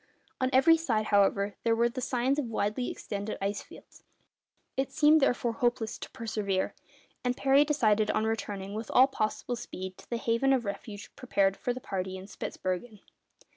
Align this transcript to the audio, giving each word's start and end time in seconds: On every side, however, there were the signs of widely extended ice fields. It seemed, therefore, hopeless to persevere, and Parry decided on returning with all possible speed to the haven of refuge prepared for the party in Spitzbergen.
On 0.39 0.49
every 0.51 0.77
side, 0.77 1.05
however, 1.05 1.53
there 1.63 1.75
were 1.75 1.87
the 1.87 2.01
signs 2.01 2.39
of 2.39 2.45
widely 2.45 2.89
extended 2.89 3.37
ice 3.39 3.61
fields. 3.61 4.03
It 4.75 4.91
seemed, 4.91 5.21
therefore, 5.21 5.51
hopeless 5.53 5.99
to 5.99 6.09
persevere, 6.09 6.73
and 7.23 7.37
Parry 7.37 7.63
decided 7.63 8.09
on 8.09 8.25
returning 8.25 8.73
with 8.73 8.89
all 8.89 9.05
possible 9.05 9.55
speed 9.55 9.99
to 9.99 10.09
the 10.09 10.17
haven 10.17 10.53
of 10.53 10.65
refuge 10.65 11.15
prepared 11.15 11.55
for 11.55 11.71
the 11.71 11.79
party 11.79 12.17
in 12.17 12.25
Spitzbergen. 12.25 13.01